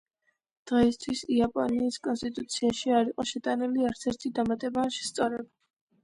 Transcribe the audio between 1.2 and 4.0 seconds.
იაპონიის კონსტიტუციაში არ იყო შეტანილი